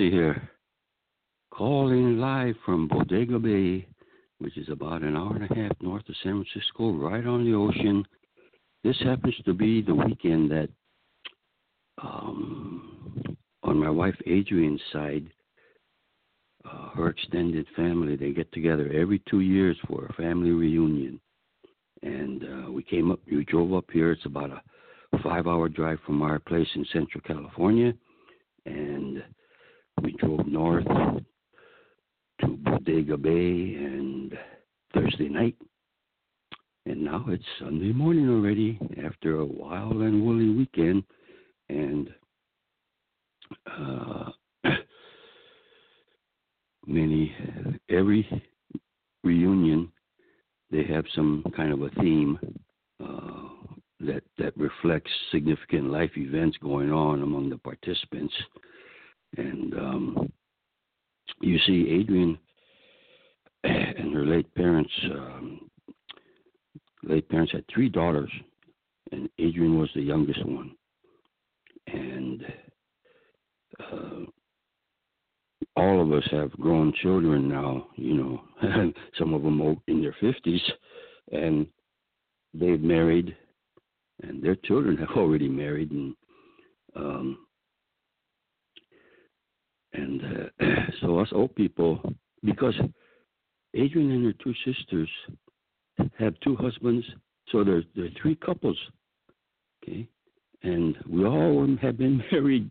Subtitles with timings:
[0.00, 0.50] Kubose here.
[1.52, 3.86] Calling live from Bodega Bay,
[4.38, 7.54] which is about an hour and a half north of San Francisco, right on the
[7.54, 8.04] ocean.
[8.82, 10.68] This happens to be the weekend that,
[12.02, 15.28] um, on my wife Adrienne's side,
[16.64, 21.18] uh, her extended family they get together every two years for a family reunion
[22.02, 24.60] and uh, we came up we drove up here it's about a
[25.22, 27.94] five hour drive from our place in central california
[28.66, 28.99] and
[30.50, 30.86] north
[32.40, 34.36] to bodega bay and
[34.94, 35.56] thursday night.
[36.86, 41.04] And now it's sunday morning already after a wild and woolly weekend.
[41.68, 42.10] And
[43.66, 44.30] uh
[46.86, 47.34] many
[47.88, 48.26] every
[49.22, 49.92] reunion
[50.70, 52.38] they have some kind of a theme
[53.02, 53.48] uh,
[54.00, 58.32] that that reflects significant life events going on among the participants.
[59.36, 60.32] And um,
[61.40, 62.38] you see Adrienne
[63.64, 65.70] and her late parents um,
[67.02, 68.30] late parents had three daughters
[69.12, 70.72] and Adrienne was the youngest one.
[71.86, 72.44] And
[73.80, 74.20] uh,
[75.76, 78.42] all of us have grown children now, you know,
[79.18, 80.60] some of them in their 50s,
[81.32, 81.66] and
[82.54, 83.36] they've married,
[84.22, 86.14] and their children have already married, and
[86.94, 87.46] um,
[89.92, 90.64] and uh,
[91.00, 92.00] so us old people,
[92.44, 92.74] because
[93.76, 95.08] Adrienne and her two sisters
[96.18, 97.06] have two husbands,
[97.50, 98.78] so there's there are three couples,
[99.82, 100.06] okay,
[100.62, 102.70] and we all have been married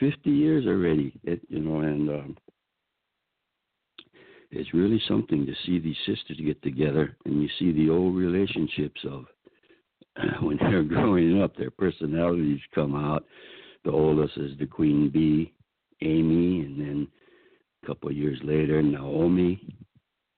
[0.00, 2.36] 50 years already, it, you know, and um,
[4.50, 9.00] it's really something to see these sisters get together and you see the old relationships
[9.10, 9.24] of
[10.42, 13.24] when they're growing up, their personalities come out.
[13.84, 15.52] The oldest is the queen bee,
[16.02, 17.08] Amy, and then
[17.82, 19.60] a couple of years later, Naomi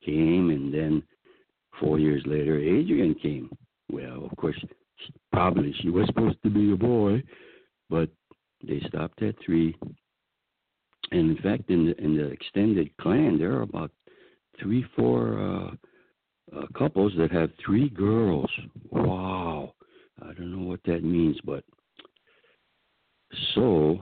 [0.05, 1.03] came, and then
[1.79, 3.51] four years later, Adrienne came.
[3.91, 4.59] Well, of course,
[5.33, 7.23] probably she was supposed to be a boy,
[7.89, 8.09] but
[8.67, 9.77] they stopped at three.
[11.13, 13.91] And in fact, in the, in the extended clan, there are about
[14.61, 18.51] three, four uh, uh, couples that have three girls.
[18.91, 19.75] Wow.
[20.23, 21.65] I don't know what that means, but
[23.55, 24.01] so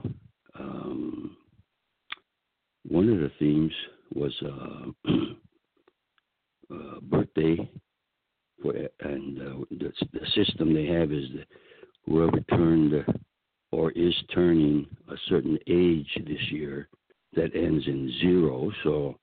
[0.59, 1.37] um,
[2.89, 3.71] one of the themes
[4.13, 5.09] was uh,
[6.73, 7.69] uh, birthday,
[8.61, 11.47] for, and uh, the, the system they have is that
[12.05, 13.05] whoever turned
[13.71, 16.89] or is turning a certain age this year
[17.35, 18.71] that ends in zero.
[18.83, 19.15] So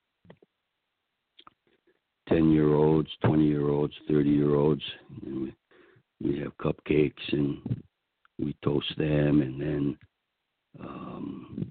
[2.29, 4.83] 10 year olds, 20 year olds, 30 year olds,
[5.25, 5.55] we,
[6.23, 7.83] we have cupcakes and
[8.39, 9.43] we toast them.
[9.43, 9.99] And then
[10.81, 11.66] um,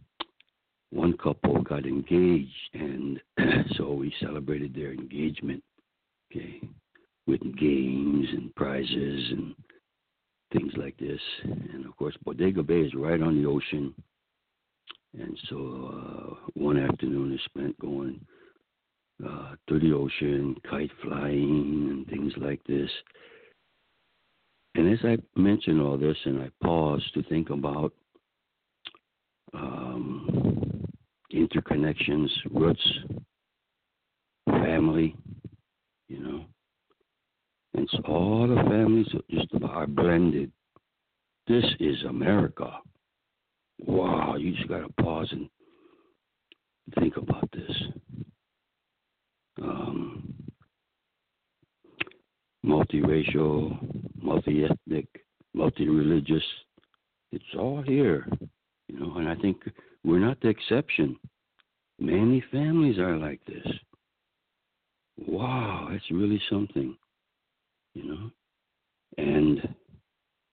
[0.96, 3.20] one couple got engaged, and
[3.76, 5.62] so we celebrated their engagement,
[6.32, 6.62] okay,
[7.28, 9.56] with games and prizes and
[10.54, 11.20] things like this.
[11.44, 13.94] And of course, Bodega Bay is right on the ocean.
[15.20, 15.58] And so
[15.94, 18.20] uh, one afternoon is spent going
[19.26, 22.90] uh, to the ocean, kite flying, and things like this.
[24.76, 27.94] and as I mention all this, and I pause to think about
[29.54, 30.35] um,
[31.36, 33.00] interconnections, roots,
[34.48, 35.16] family,
[36.08, 36.46] you know,
[37.76, 40.52] and so all the families just are blended.
[41.48, 42.80] This is America.
[43.86, 45.50] Wow, you just got to pause and
[47.00, 47.76] think about this.
[49.62, 50.34] Um,
[52.66, 53.78] multiracial,
[54.22, 55.08] multi-ethnic,
[55.54, 56.44] multi-religious.
[57.32, 58.28] It's all here,
[58.88, 59.18] you know.
[59.18, 59.58] And I think
[60.06, 61.18] we're not the exception.
[62.00, 63.66] Many families are like this.
[65.18, 66.96] Wow, that's really something,
[67.94, 68.32] you know.
[69.18, 69.76] And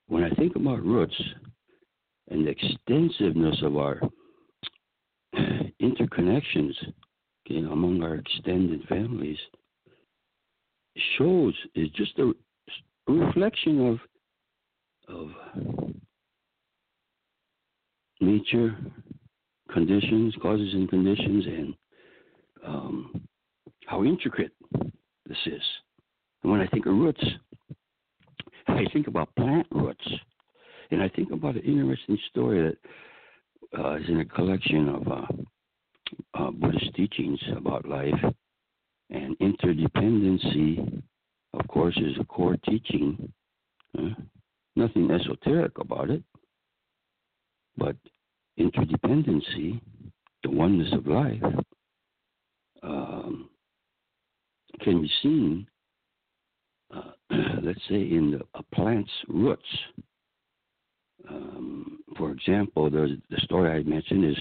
[0.09, 1.21] when I think about roots
[2.31, 4.01] and the extensiveness of our
[5.83, 6.75] interconnections
[7.47, 9.39] okay, among our extended families,
[11.17, 12.33] shows is just a,
[13.09, 13.99] a reflection of
[15.09, 15.31] of
[18.21, 18.77] nature,
[19.73, 21.75] conditions, causes and conditions, and
[22.67, 23.29] um,
[23.87, 24.53] how intricate
[25.27, 25.63] this is.
[26.43, 27.25] And when I think of roots,
[28.69, 30.07] I think about plant roots,
[30.91, 35.27] and I think about an interesting story that uh, is in a collection of uh,
[36.35, 38.23] uh, Buddhist teachings about life
[39.11, 41.03] and interdependency,
[41.55, 43.33] of course, is a core teaching.
[44.75, 46.23] Nothing esoteric about it,
[47.77, 47.95] but
[48.59, 49.81] interdependency,
[50.43, 51.43] the oneness of life,
[52.83, 53.49] um,
[54.81, 55.67] can be seen,
[56.95, 57.13] uh,
[57.63, 59.63] let's say, in the, a plant's roots.
[61.29, 64.37] Um, for example, the the story I mentioned is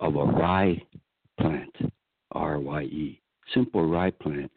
[0.00, 0.80] of a rye
[1.38, 1.74] plant,
[2.32, 3.22] R Y E
[3.54, 4.50] simple rye plant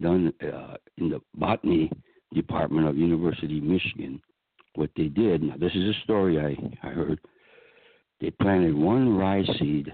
[0.00, 1.90] done uh, in the botany
[2.34, 4.20] department of University of Michigan.
[4.74, 7.20] What they did, now this is a story I, I heard.
[8.20, 9.90] They planted one rye seed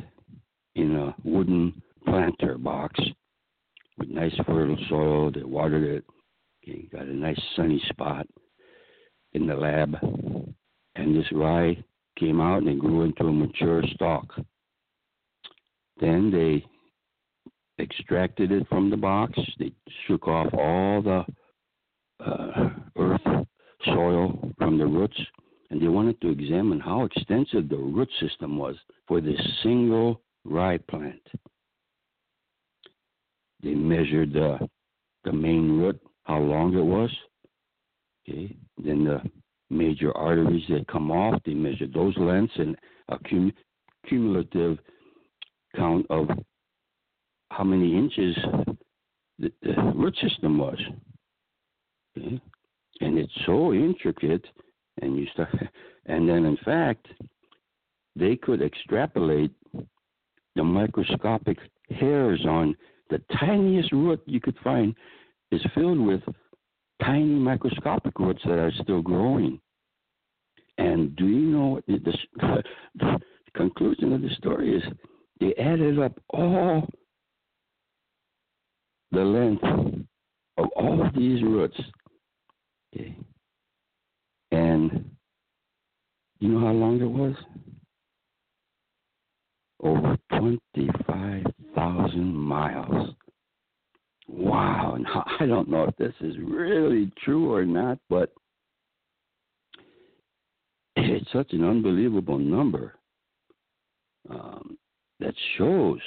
[0.75, 2.99] in a wooden planter box
[3.99, 5.31] with nice fertile soil.
[5.31, 6.05] They watered it.
[6.63, 8.27] Okay, got a nice sunny spot
[9.35, 9.97] in the lab.
[10.97, 11.83] And this rye
[12.19, 14.33] came out and it grew into a mature stalk.
[16.01, 16.65] Then they
[17.83, 19.39] extracted it from the box.
[19.59, 19.73] They
[20.07, 21.25] shook off all the
[22.25, 23.47] uh, earth,
[23.85, 25.19] soil from the roots,
[25.75, 28.77] and they wanted to examine how extensive the root system was
[29.09, 31.21] for this single rye plant.
[33.61, 34.69] They measured the
[35.25, 37.11] the main root, how long it was.
[38.23, 39.21] Okay, then the
[39.69, 42.77] major arteries that come off, they measured those lengths and
[43.09, 43.53] a cum-
[44.09, 44.79] cumulative
[45.75, 46.29] count of
[47.51, 48.37] how many inches
[49.41, 50.81] the, the root system was.
[52.17, 52.41] Okay?
[53.01, 54.45] And it's so intricate,
[55.01, 55.55] and you start,
[56.07, 57.07] and then in fact,
[58.17, 59.51] they could extrapolate
[60.55, 61.59] the microscopic
[61.91, 62.77] hairs on
[63.11, 64.95] the tiniest root you could find
[65.51, 66.23] is filled with
[67.03, 69.61] tiny microscopic roots that are still growing.
[70.79, 71.99] And do you know the,
[72.95, 73.21] the
[73.55, 74.83] conclusion of the story is?
[75.41, 76.89] They added up all
[79.11, 79.65] the length
[80.57, 81.79] of all of these roots.
[82.95, 83.17] Okay.
[84.55, 85.05] And
[86.39, 87.35] you know how long it was?
[89.83, 93.15] Over 25,000 miles.
[94.29, 94.97] Wow.
[95.05, 98.33] Now, I don't know if this is really true or not, but
[100.95, 102.95] it's such an unbelievable number
[104.31, 104.79] um,
[105.19, 105.99] that shows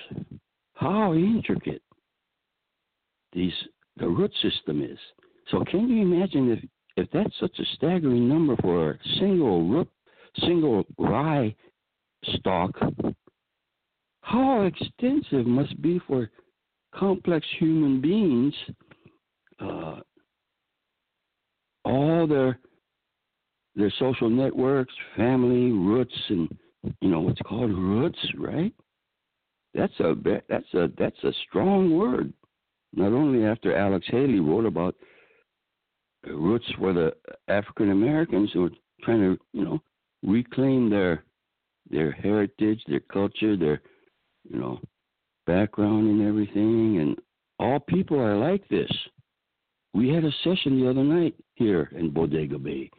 [0.76, 1.82] how intricate
[3.34, 3.52] these
[3.98, 4.98] the root system is.
[5.52, 6.64] So can you imagine if
[6.98, 9.88] if that's such a staggering number for a single root
[10.40, 11.56] single rye
[12.36, 12.78] stalk,
[14.22, 16.30] how extensive must be for
[16.94, 18.54] complex human beings
[19.60, 20.00] uh,
[21.86, 22.60] all their
[23.76, 26.50] their social networks, family, roots, and
[27.00, 28.74] you know what's called roots, right?
[29.74, 30.16] That's a
[30.50, 32.34] that's a that's a strong word.
[32.94, 34.96] Not only after Alex Haley wrote about
[36.34, 37.14] roots for the
[37.48, 38.72] African Americans who are
[39.04, 39.80] trying to, you know,
[40.24, 41.24] reclaim their
[41.90, 43.82] their heritage, their culture, their,
[44.50, 44.80] you know,
[45.46, 47.00] background and everything.
[47.00, 47.18] And
[47.60, 48.92] all people are like this.
[49.94, 52.92] We had a session the other night here in Bodega Bay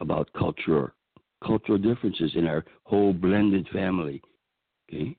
[0.00, 0.94] about culture,
[1.44, 4.22] cultural differences in our whole blended family.
[4.90, 5.16] Okay,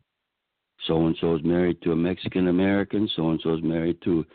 [0.88, 3.10] so and so is married to a Mexican American.
[3.16, 4.26] So and so is married to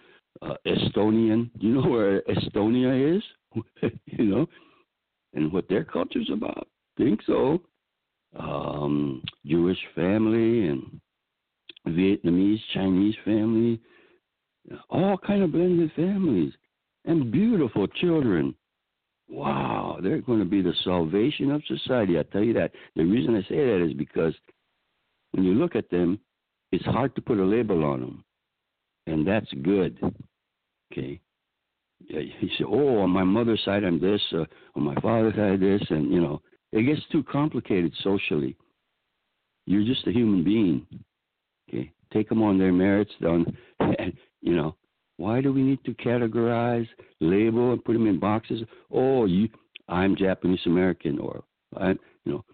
[0.43, 1.51] uh, Estonian.
[1.59, 3.23] You know where Estonia is?
[4.07, 4.47] you know,
[5.35, 6.69] and what their culture's about.
[6.97, 7.61] Think so.
[8.39, 11.01] Um, Jewish family and
[11.87, 13.81] Vietnamese, Chinese family,
[14.91, 16.53] all kind of blended families,
[17.05, 18.55] and beautiful children.
[19.31, 22.19] Wow, they're going to be the salvation of society.
[22.19, 22.73] I tell you that.
[22.97, 24.35] The reason I say that is because
[25.33, 26.19] when you look at them,
[26.73, 28.25] it's hard to put a label on them,
[29.07, 29.99] and that's good.
[30.93, 31.21] Okay.
[32.07, 34.23] He said, "Oh, on my mother's side, I'm this.
[34.33, 34.45] Uh,
[34.77, 36.41] on my father's side, this," and you know,
[36.73, 38.57] it gets too complicated socially.
[39.67, 40.87] You're just a human being.
[41.69, 43.11] Okay, take them on their merits.
[43.23, 43.45] On,
[44.41, 44.77] you know,
[45.17, 46.87] why do we need to categorize,
[47.21, 48.63] label, and put them in boxes?
[48.91, 49.49] Oh, you,
[49.89, 51.43] I'm Japanese American, or
[51.77, 52.45] I, you know,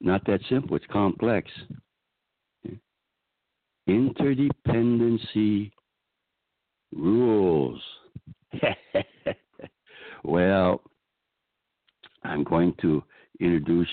[0.00, 0.76] not that simple.
[0.76, 1.48] It's complex.
[2.66, 2.78] Okay.
[3.88, 5.70] Interdependency
[6.94, 7.80] rules.
[10.24, 10.80] well,
[12.24, 13.02] I'm going to
[13.40, 13.88] introduce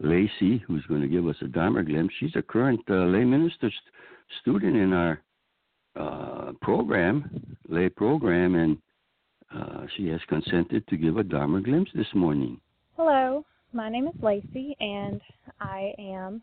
[0.00, 2.14] Lacey, who's going to give us a Dharma glimpse.
[2.18, 3.72] She's a current uh, lay minister st-
[4.40, 5.22] student in our
[5.96, 8.78] uh, program, lay program, and
[9.54, 12.60] uh, she has consented to give a Dharma glimpse this morning.
[12.96, 15.20] Hello, my name is Lacey, and
[15.60, 16.42] I am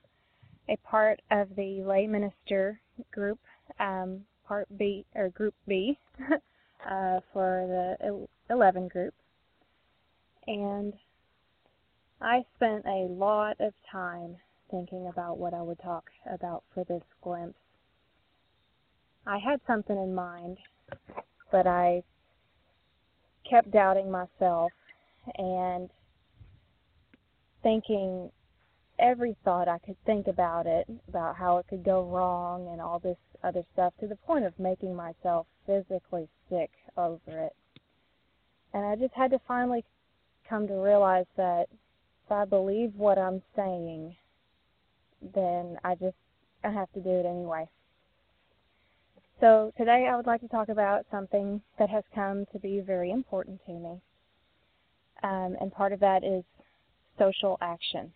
[0.70, 2.80] a part of the lay minister
[3.12, 3.40] group,
[3.80, 5.98] um, part B or Group B,
[6.90, 9.14] uh, for the 11 group,
[10.48, 10.94] and
[12.22, 14.38] I spent a lot of time
[14.72, 17.58] thinking about what I would talk about for this glimpse.
[19.26, 20.58] I had something in mind,
[21.52, 22.04] but I
[23.50, 24.72] kept doubting myself
[25.38, 25.90] and
[27.62, 28.32] thinking
[29.00, 33.00] every thought I could think about it, about how it could go wrong and all
[33.00, 37.56] this other stuff, to the point of making myself physically sick over it.
[38.74, 39.84] And I just had to finally
[40.50, 41.68] come to realize that
[42.26, 44.16] if I believe what I'm saying,
[45.34, 46.16] then I just
[46.64, 47.68] I have to do it anyway.
[49.40, 53.12] So today I would like to talk about something that has come to be very
[53.12, 54.02] important to me.
[55.22, 56.44] Um, and part of that is
[57.18, 58.14] social action.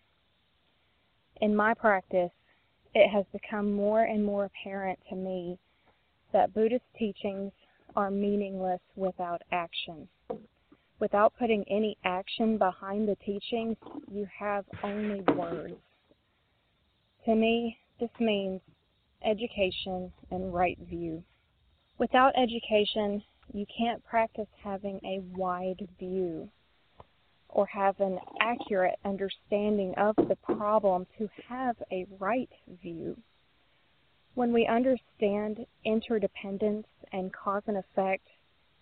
[1.40, 2.32] In my practice,
[2.94, 5.58] it has become more and more apparent to me
[6.32, 7.52] that Buddhist teachings
[7.96, 10.08] are meaningless without action
[10.98, 13.76] without putting any action behind the teachings,
[14.10, 15.74] you have only words.
[17.24, 18.60] To me, this means
[19.24, 21.22] education and right view.
[21.98, 26.48] Without education, you can't practice having a wide view
[27.48, 32.50] or have an accurate understanding of the problem to have a right
[32.82, 33.16] view.
[34.34, 38.26] When we understand interdependence and cause and effect,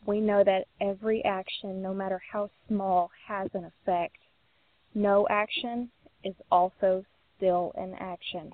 [0.04, 4.18] we know that every action, no matter how small, has an effect.
[4.94, 5.90] No action
[6.25, 7.04] is also
[7.37, 8.52] still an action.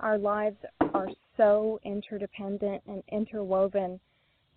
[0.00, 0.58] Our lives
[0.94, 4.00] are so interdependent and interwoven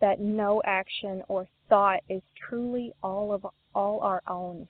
[0.02, 4.68] that no action or thought is truly all of all our own.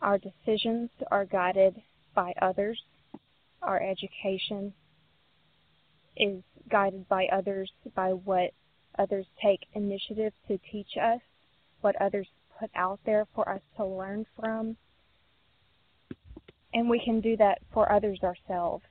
[0.00, 1.82] Our decisions are guided
[2.14, 2.80] by others.
[3.60, 4.72] Our education
[6.16, 8.52] is guided by others by what
[8.98, 11.20] others take initiative to teach us,
[11.80, 12.26] what others
[12.58, 14.76] put out there for us to learn from.
[16.74, 18.84] And we can do that for others ourselves.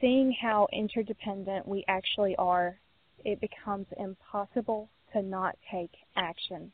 [0.00, 2.76] Seeing how interdependent we actually are,
[3.24, 6.72] it becomes impossible to not take action.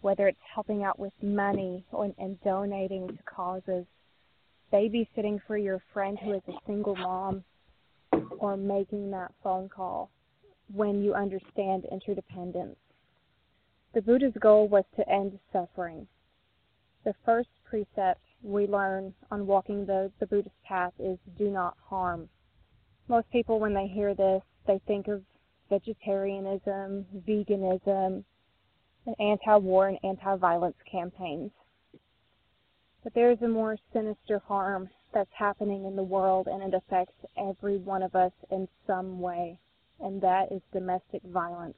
[0.00, 3.86] Whether it's helping out with money or, and donating to causes,
[4.72, 7.44] babysitting for your friend who is a single mom,
[8.38, 10.10] or making that phone call
[10.72, 12.76] when you understand interdependence.
[13.94, 16.06] The Buddha's goal was to end suffering.
[17.04, 22.28] The first precept we learn on walking the, the Buddhist path is do not harm.
[23.08, 25.22] Most people, when they hear this, they think of
[25.68, 28.24] vegetarianism, veganism,
[29.06, 31.50] and anti war and anti violence campaigns.
[33.02, 37.14] But there is a more sinister harm that's happening in the world, and it affects
[37.36, 39.58] every one of us in some way
[40.00, 41.76] and that is domestic violence.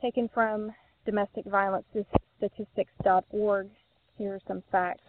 [0.00, 0.72] Taken from
[1.06, 3.68] domesticviolencestatistics.org,
[4.18, 5.02] here are some facts.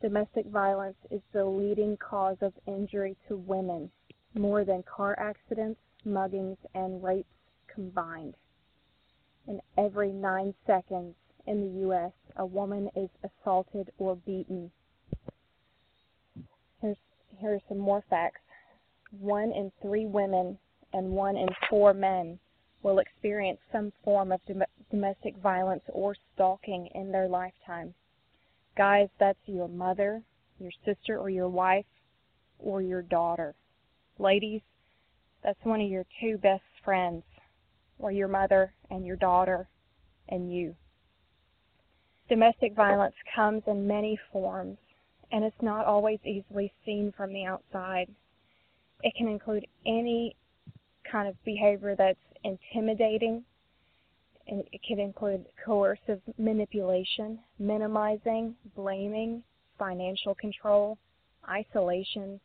[0.00, 3.90] Domestic violence is the leading cause of injury to women,
[4.34, 7.28] more than car accidents, muggings, and rapes
[7.72, 8.34] combined.
[9.46, 11.14] In every nine seconds
[11.46, 14.70] in the U.S., a woman is assaulted or beaten.
[16.80, 16.96] Here's,
[17.38, 18.40] here are some more facts.
[19.18, 20.58] One in three women
[20.92, 22.38] and one in four men
[22.82, 27.94] will experience some form of dom- domestic violence or stalking in their lifetime.
[28.76, 30.22] Guys, that's your mother,
[30.58, 31.86] your sister or your wife,
[32.58, 33.54] or your daughter.
[34.18, 34.60] Ladies,
[35.42, 37.22] that's one of your two best friends,
[37.98, 39.68] or your mother and your daughter
[40.28, 40.74] and you.
[42.28, 44.78] Domestic violence comes in many forms,
[45.32, 48.08] and it's not always easily seen from the outside.
[49.02, 50.36] It can include any
[51.10, 53.44] kind of behavior that's intimidating.
[54.46, 59.42] And it can include coercive manipulation, minimizing, blaming,
[59.78, 60.96] financial control,
[61.48, 62.40] isolation,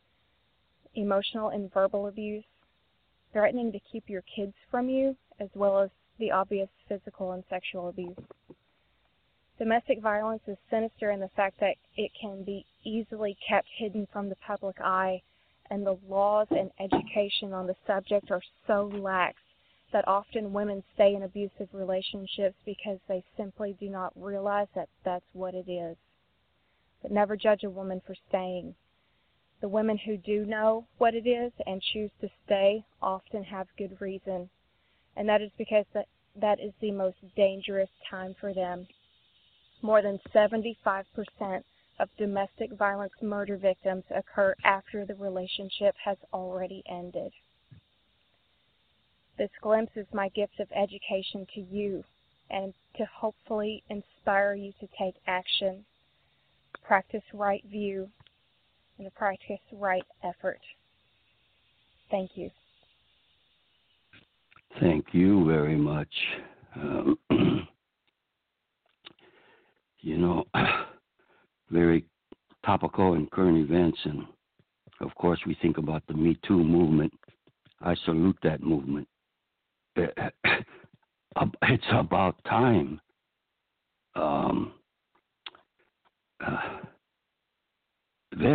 [0.94, 2.44] emotional and verbal abuse,
[3.34, 7.90] threatening to keep your kids from you, as well as the obvious physical and sexual
[7.90, 8.16] abuse.
[9.58, 14.28] Domestic violence is sinister in the fact that it can be easily kept hidden from
[14.28, 15.20] the public eye,
[15.70, 19.36] and the laws and education on the subject are so lax
[19.92, 25.24] that often women stay in abusive relationships because they simply do not realize that that's
[25.32, 25.96] what it is.
[27.02, 28.74] But never judge a woman for staying.
[29.64, 33.98] The women who do know what it is and choose to stay often have good
[33.98, 34.50] reason,
[35.16, 36.06] and that is because that,
[36.36, 38.86] that is the most dangerous time for them.
[39.80, 41.64] More than 75%
[41.98, 47.32] of domestic violence murder victims occur after the relationship has already ended.
[49.38, 52.04] This glimpse is my gift of education to you
[52.50, 55.86] and to hopefully inspire you to take action,
[56.82, 58.10] practice right view,
[58.98, 60.60] and practice right effort.
[62.10, 62.50] Thank you.
[64.80, 66.08] Thank you very much.
[66.76, 67.18] Um,
[70.00, 70.44] you know,
[71.70, 72.04] very
[72.64, 73.98] topical and current events.
[74.04, 74.24] And
[75.00, 77.12] of course, we think about the Me Too movement.
[77.80, 79.08] I salute that movement.
[81.62, 83.00] It's about time.
[84.14, 84.72] Um,
[86.44, 86.78] uh,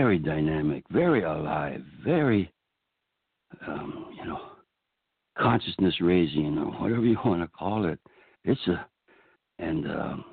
[0.10, 2.52] very dynamic, very alive, very,
[3.68, 4.40] um, you know,
[5.38, 8.00] consciousness raising, or whatever you want to call it.
[8.44, 8.88] It's a,
[9.60, 10.26] and um,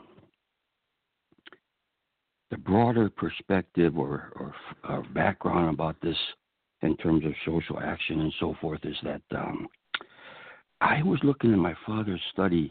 [2.50, 4.54] the broader perspective or, or,
[4.88, 6.16] or, background about this
[6.80, 9.68] in terms of social action and so forth is that um,
[10.80, 12.70] I was looking in my father's study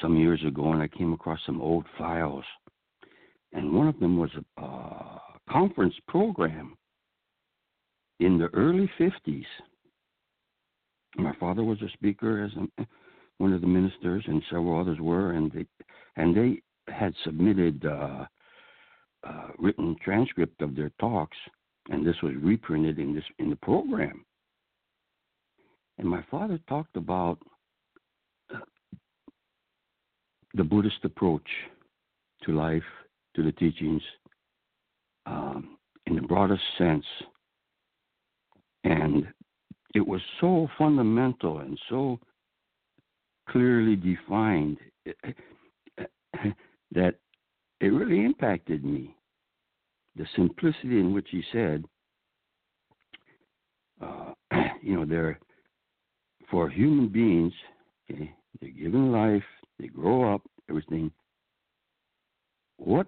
[0.00, 2.44] some years ago and I came across some old files.
[3.52, 6.76] And one of them was a conference program
[8.20, 9.44] in the early 50s.
[11.16, 12.86] My father was a speaker as a,
[13.38, 15.66] one of the ministers, and several others were, and they
[16.16, 16.60] and they
[16.92, 18.26] had submitted uh,
[19.24, 21.36] uh, written transcript of their talks,
[21.90, 24.24] and this was reprinted in this in the program.
[25.98, 27.38] And my father talked about
[28.52, 28.58] uh,
[30.54, 31.48] the Buddhist approach
[32.44, 32.82] to life,
[33.36, 34.02] to the teachings,
[35.26, 37.04] um, in the broadest sense.
[38.84, 39.26] And
[39.94, 42.18] it was so fundamental and so
[43.48, 44.78] clearly defined
[46.92, 47.14] that
[47.80, 49.16] it really impacted me.
[50.16, 51.84] The simplicity in which he said,
[54.00, 54.32] uh,
[54.82, 55.38] you know, they're
[56.50, 57.52] for human beings,
[58.10, 59.42] okay, they're given life,
[59.78, 61.10] they grow up, everything.
[62.76, 63.06] What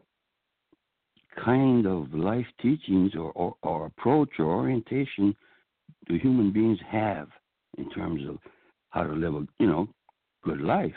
[1.44, 5.34] kind of life teachings or, or, or approach or orientation
[6.08, 7.28] do human beings have
[7.78, 8.38] in terms of
[8.90, 9.88] how to live a you know
[10.44, 10.94] good life?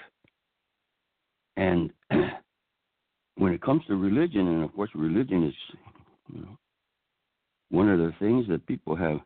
[1.58, 1.92] And
[3.36, 5.56] when it comes to religion, and of course, religion is
[6.34, 6.58] you know,
[7.70, 9.20] one of the things that people have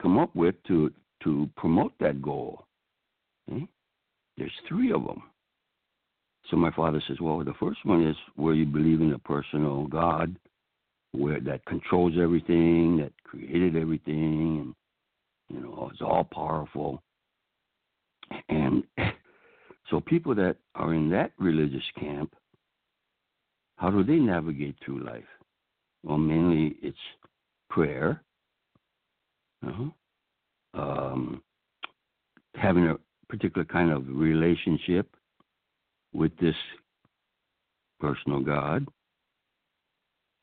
[0.00, 0.92] come up with to
[1.22, 2.66] to promote that goal.
[3.50, 3.62] Okay?
[3.62, 3.66] Eh?
[4.36, 5.22] There's three of them.
[6.50, 9.86] So my father says, well, the first one is where you believe in a personal
[9.86, 10.36] God,
[11.12, 14.74] where that controls everything, that created everything,
[15.50, 17.02] and you know is all powerful.
[18.48, 18.84] And
[19.90, 22.34] so people that are in that religious camp
[23.76, 25.24] how do they navigate through life?
[26.02, 26.96] Well, mainly it's
[27.70, 28.22] prayer,
[29.66, 29.90] uh-huh.
[30.80, 31.42] um,
[32.54, 32.96] having a
[33.28, 35.08] particular kind of relationship
[36.14, 36.54] with this
[38.00, 38.86] personal God.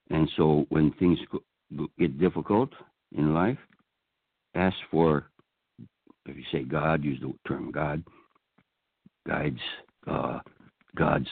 [0.10, 1.18] And so when things
[1.98, 2.70] get difficult
[3.16, 3.58] in life,
[4.56, 5.28] ask for,
[6.26, 8.04] if you say God, use the term God,
[9.28, 9.60] guides,
[10.08, 10.40] uh,
[10.96, 11.30] God's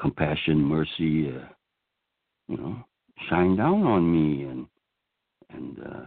[0.00, 1.48] compassion, mercy, uh,
[2.48, 2.76] you know,
[3.28, 4.66] shine down on me and
[5.50, 6.06] and uh,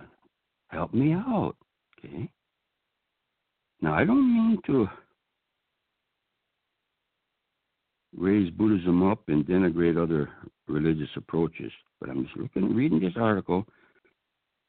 [0.69, 1.55] help me out.
[1.97, 2.29] Okay.
[3.81, 4.87] Now I don't mean to
[8.15, 10.29] raise Buddhism up and denigrate other
[10.67, 11.71] religious approaches.
[11.99, 13.65] But I'm just looking, reading this article,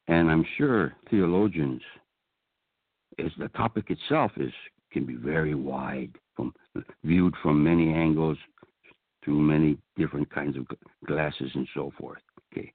[0.08, 1.82] and I'm sure theologians,
[3.18, 4.52] as the topic itself is,
[4.92, 6.52] can be very wide, from
[7.02, 8.38] viewed from many angles,
[9.24, 10.66] through many different kinds of
[11.06, 12.20] glasses and so forth.
[12.52, 12.70] Okay.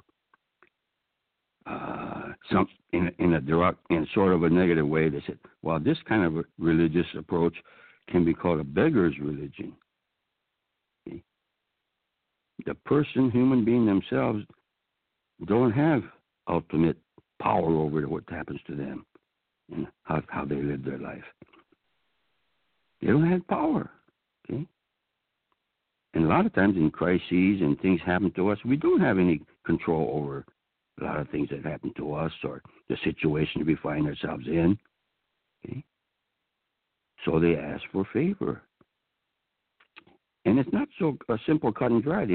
[1.65, 5.79] Uh, some in in a direct in sort of a negative way, they said, well,
[5.79, 7.55] this kind of religious approach
[8.10, 9.73] can be called a beggar's religion.
[12.65, 14.43] The person, human being themselves,
[15.45, 16.04] don't have
[16.48, 16.98] ultimate
[17.39, 19.06] power over what happens to them
[19.72, 21.24] and how how they live their life.
[23.02, 23.89] They don't have power.
[24.50, 24.65] Okay.
[26.13, 29.19] And a lot of times in crises and things happen to us, we don't have
[29.19, 30.45] any control over
[31.00, 34.78] a lot of things that happen to us or the situation we find ourselves in.
[35.65, 35.84] Okay?
[37.26, 38.62] So they ask for favor.
[40.45, 42.25] And it's not so simple cut and dry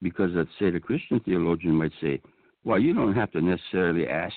[0.00, 2.20] because let's say the Christian theologian might say,
[2.64, 4.34] well, you don't have to necessarily ask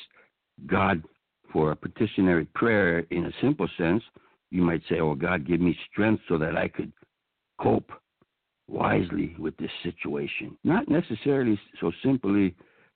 [0.65, 1.03] God
[1.51, 4.03] for a petitionary prayer in a simple sense.
[4.51, 6.91] You might say, oh, God, give me strength so that I could
[7.61, 7.91] cope
[8.67, 10.57] wisely with this situation.
[10.63, 12.55] Not necessarily so simply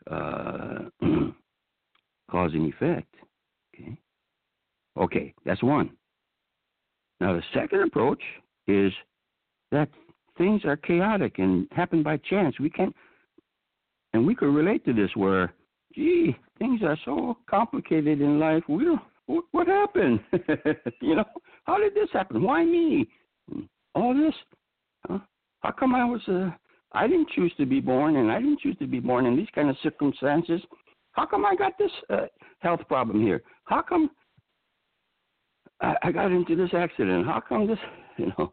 [0.09, 0.79] uh,
[2.31, 3.13] cause and effect.
[3.73, 3.97] Okay.
[4.97, 5.91] Okay, that's one.
[7.19, 8.21] Now the second approach
[8.67, 8.91] is
[9.71, 9.89] that
[10.37, 12.59] things are chaotic and happen by chance.
[12.59, 12.95] We can't,
[14.13, 15.53] and we could relate to this where,
[15.93, 18.63] gee, things are so complicated in life.
[18.67, 19.01] We don't.
[19.51, 20.21] What, happened?
[21.01, 21.25] you know,
[21.65, 22.41] how did this happen?
[22.41, 23.07] Why me?
[23.93, 24.33] All this.
[25.07, 25.19] Huh?
[25.59, 26.49] How come I was uh,
[26.93, 29.47] I didn't choose to be born, and I didn't choose to be born in these
[29.53, 30.61] kind of circumstances.
[31.11, 32.25] How come I got this uh,
[32.59, 33.43] health problem here?
[33.65, 34.09] How come
[35.81, 37.25] I, I got into this accident?
[37.25, 37.79] How come this?
[38.17, 38.51] You know,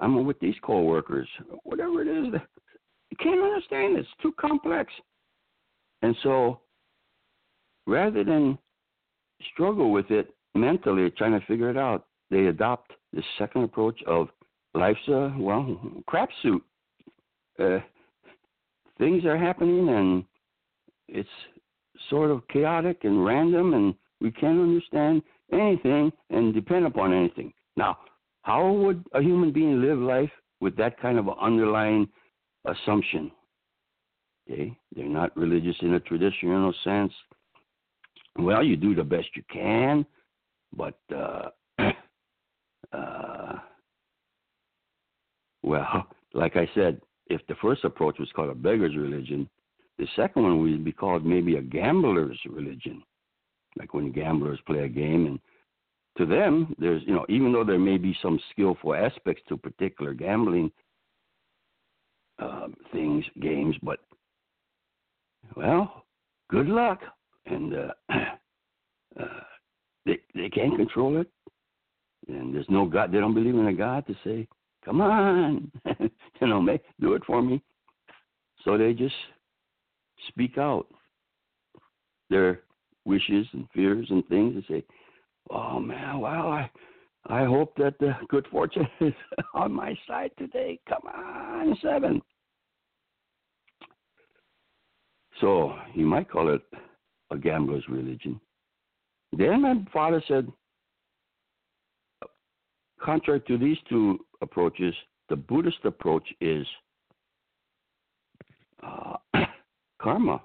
[0.00, 1.28] I'm with these coworkers.
[1.64, 2.40] Whatever it is,
[3.10, 3.96] you can't understand.
[3.96, 4.92] It's too complex,
[6.02, 6.60] and so
[7.86, 8.58] rather than
[9.52, 14.28] struggle with it mentally, trying to figure it out, they adopt this second approach of
[14.74, 16.62] life's a well crap suit
[17.60, 17.78] uh,
[18.98, 20.24] things are happening and
[21.08, 21.28] it's
[22.08, 27.52] sort of chaotic and random and we can't understand anything and depend upon anything.
[27.76, 27.98] Now,
[28.50, 32.08] how would a human being live life with that kind of underlying
[32.64, 33.30] assumption?
[34.50, 37.12] Okay, they're not religious in a traditional sense.
[38.36, 40.04] Well, you do the best you can,
[40.76, 41.50] but uh,
[42.92, 43.52] uh,
[45.62, 49.48] well, like I said, if the first approach was called a beggar's religion,
[49.96, 53.00] the second one would be called maybe a gambler's religion,
[53.78, 55.38] like when gamblers play a game and
[56.18, 60.12] to them, there's you know even though there may be some skillful aspects to particular
[60.14, 60.70] gambling
[62.38, 64.00] uh, things, games, but
[65.56, 66.04] well,
[66.50, 67.00] good luck,
[67.46, 67.92] and uh,
[69.20, 69.24] uh,
[70.06, 71.28] they they can't control it,
[72.28, 73.12] and there's no God.
[73.12, 74.48] They don't believe in a God to say,
[74.84, 75.70] Come on,
[76.40, 77.62] you know, make, do it for me.
[78.64, 79.14] So they just
[80.28, 80.86] speak out
[82.30, 82.60] their
[83.04, 84.84] wishes and fears and things and say,
[85.48, 86.70] "Oh man, well, I,
[87.26, 89.14] I hope that the good fortune is
[89.54, 90.78] on my side today.
[90.88, 92.20] Come on, seven.
[95.40, 96.62] So you might call it
[97.30, 98.40] a gambler's religion.
[99.36, 100.50] Then my father said,
[103.00, 104.94] contrary to these two approaches,
[105.28, 106.66] the Buddhist approach is
[108.82, 109.16] uh,
[110.02, 110.42] karma.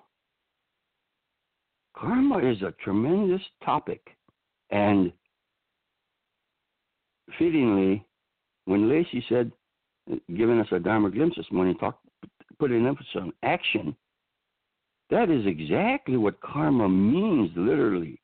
[1.97, 4.01] Karma is a tremendous topic.
[4.71, 5.12] And
[7.38, 8.06] fittingly,
[8.65, 9.51] when Lacey said,
[10.36, 11.99] giving us a Dharma glimpse this morning, talk,
[12.60, 13.95] put an emphasis on action,
[15.10, 18.19] that is exactly what karma means, literally.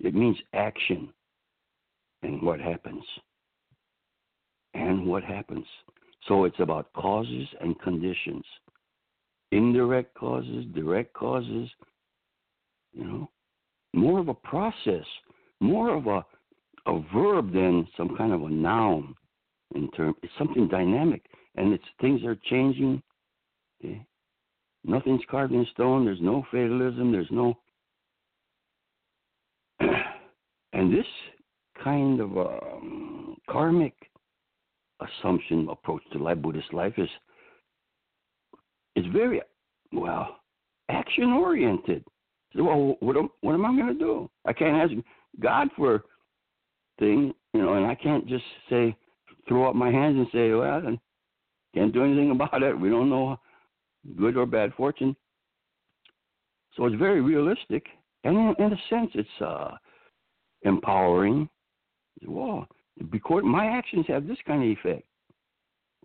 [0.00, 1.08] It means action
[2.22, 3.02] and what happens.
[4.74, 5.64] And what happens.
[6.28, 8.44] So it's about causes and conditions.
[9.52, 11.70] Indirect causes, direct causes,
[12.92, 13.30] you know.
[13.94, 15.04] More of a process,
[15.60, 16.24] more of a
[16.86, 19.14] a verb than some kind of a noun
[19.74, 21.24] in term it's something dynamic
[21.56, 23.02] and it's things are changing.
[23.84, 24.06] Okay?
[24.84, 27.54] Nothing's carved in stone, there's no fatalism, there's no
[29.80, 31.06] and this
[31.82, 33.94] kind of um, karmic
[35.00, 37.08] assumption approach to life, Buddhist life is
[38.94, 39.42] is very
[39.92, 40.36] well
[40.88, 42.04] action oriented.
[42.56, 44.30] Well, what am, what am I going to do?
[44.46, 44.92] I can't ask
[45.40, 46.04] God for
[46.98, 48.96] thing, you know, and I can't just say
[49.48, 50.98] throw up my hands and say, well, I
[51.74, 52.78] can't do anything about it.
[52.78, 53.38] We don't know
[54.18, 55.16] good or bad fortune.
[56.76, 57.86] So it's very realistic,
[58.24, 59.70] and in, in a sense, it's uh,
[60.62, 61.48] empowering.
[62.26, 62.66] Well,
[63.10, 65.06] because my actions have this kind of effect.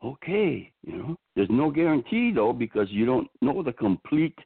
[0.04, 4.38] Okay, you know, there's no guarantee though because you don't know the complete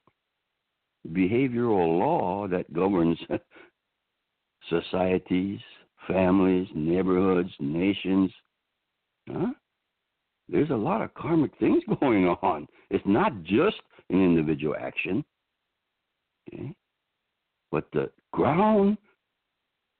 [1.13, 3.17] behavioral law that governs
[4.69, 5.59] societies,
[6.07, 8.31] families, neighborhoods, nations.
[9.29, 9.53] Huh?
[10.49, 12.67] There's a lot of karmic things going on.
[12.89, 13.77] It's not just
[14.09, 15.23] an individual action.
[16.47, 16.73] Okay?
[17.71, 18.97] But the ground,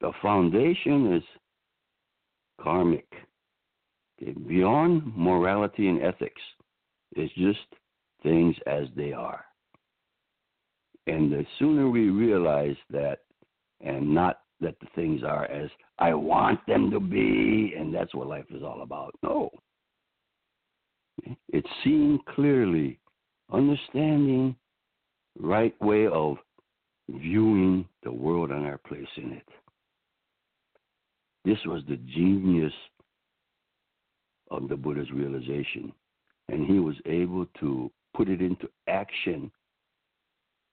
[0.02, 1.24] the foundation is
[2.62, 3.08] karmic.
[4.22, 4.34] Okay?
[4.48, 6.42] Beyond morality and ethics,
[7.16, 7.60] it's just
[8.24, 9.46] things as they are.
[11.08, 13.20] And the sooner we realize that
[13.82, 18.28] and not that the things are as I want them to be, and that's what
[18.28, 19.14] life is all about.
[19.22, 19.50] No.
[21.50, 23.00] It's seeing clearly,
[23.52, 24.56] understanding
[25.40, 26.38] right way of
[27.10, 29.48] viewing the world and our place in it.
[31.44, 32.74] This was the genius
[34.50, 35.94] of the Buddha's realization.
[36.50, 39.52] And he was able to put it into action,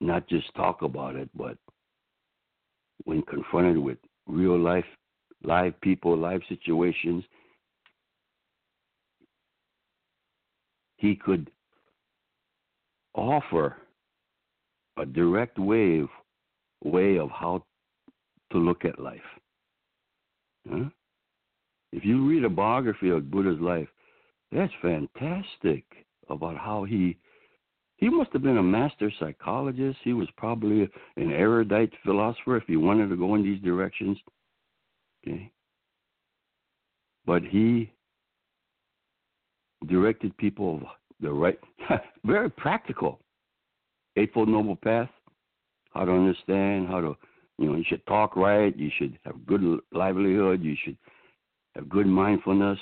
[0.03, 1.57] not just talk about it, but
[3.05, 4.85] when confronted with real life,
[5.45, 7.25] live people, live situations,
[10.97, 11.51] he could
[13.15, 13.77] offer
[14.99, 16.09] a direct of,
[16.85, 17.65] way of how
[18.53, 19.21] to look at life.
[20.71, 20.85] Huh?
[21.93, 23.89] If you read a biography of Buddha's life,
[24.51, 25.85] that's fantastic
[26.29, 27.17] about how he
[28.03, 29.97] he must have been a master psychologist.
[30.03, 34.19] He was probably an erudite philosopher if he wanted to go in these directions.
[35.25, 35.53] Okay.
[37.25, 37.93] But he
[39.87, 40.83] directed people
[41.21, 41.61] the right,
[42.25, 43.21] very practical,
[44.17, 45.09] Eightfold Noble Path,
[45.95, 47.17] how to understand, how to,
[47.59, 50.99] you know, you should talk right, you should have good livelihood, you should
[51.77, 52.81] have good mindfulness.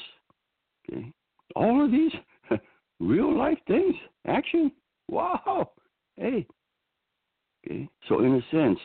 [0.91, 1.13] Okay.
[1.57, 2.13] All of these
[3.01, 3.95] real life things,
[4.27, 4.73] action.
[5.11, 5.73] Wow.
[6.17, 6.47] Hey.
[7.67, 7.89] Okay.
[8.09, 8.79] So in a sense,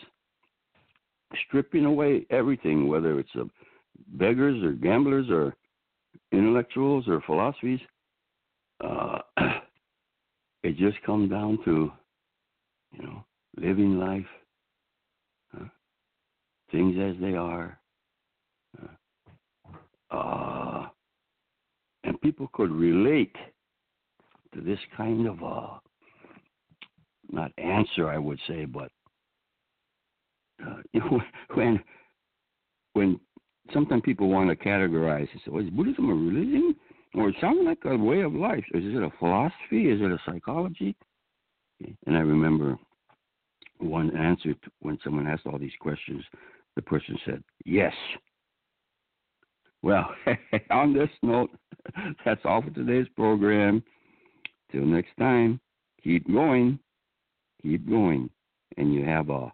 [1.48, 3.46] stripping away everything, whether it's a
[4.18, 5.56] beggars or gamblers or
[6.32, 7.80] intellectuals or philosophies,
[8.84, 9.20] uh,
[10.64, 11.92] it just comes down to,
[12.94, 13.24] you know,
[13.58, 14.26] living life,
[16.72, 17.80] things as they are.
[20.10, 20.88] Uh,
[22.04, 23.36] and people could relate
[24.54, 25.78] to this kind of uh,
[27.36, 28.92] not answer, I would say, but
[30.66, 31.22] uh, you know,
[31.54, 31.84] when
[32.94, 33.20] when
[33.74, 36.76] sometimes people want to categorize and say, "Well, is Buddhism a religion,
[37.14, 38.64] or it sounds like a way of life?
[38.74, 39.90] Is it a philosophy?
[39.90, 40.96] Is it a psychology?"
[42.08, 42.78] And I remember
[43.80, 46.24] one answer to, when someone asked all these questions.
[46.76, 47.94] The person said, "Yes."
[49.82, 50.10] Well,
[50.72, 51.52] on this note,
[52.26, 53.84] that's all for today's program.
[54.72, 55.60] Till next time,
[56.04, 56.80] keep going
[57.66, 58.30] keep going,
[58.78, 59.52] and you have a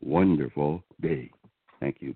[0.00, 1.30] wonderful day.
[1.80, 2.14] Thank you.